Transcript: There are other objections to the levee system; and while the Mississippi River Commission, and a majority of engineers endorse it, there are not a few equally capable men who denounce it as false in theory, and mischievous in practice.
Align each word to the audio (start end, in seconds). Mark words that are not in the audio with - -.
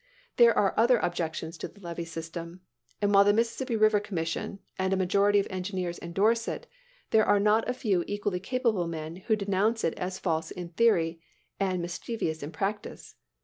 There 0.37 0.57
are 0.57 0.73
other 0.77 0.97
objections 0.97 1.59
to 1.59 1.67
the 1.67 1.79
levee 1.79 2.05
system; 2.05 2.61
and 3.03 3.13
while 3.13 3.23
the 3.23 3.33
Mississippi 3.33 3.75
River 3.75 3.99
Commission, 3.99 4.57
and 4.79 4.91
a 4.91 4.97
majority 4.97 5.37
of 5.39 5.45
engineers 5.51 5.99
endorse 6.01 6.47
it, 6.47 6.65
there 7.11 7.23
are 7.23 7.39
not 7.39 7.69
a 7.69 7.73
few 7.75 8.03
equally 8.07 8.39
capable 8.39 8.87
men 8.87 9.17
who 9.17 9.35
denounce 9.35 9.83
it 9.83 9.93
as 9.99 10.17
false 10.17 10.49
in 10.49 10.69
theory, 10.69 11.21
and 11.59 11.83
mischievous 11.83 12.41
in 12.41 12.51
practice. 12.51 13.13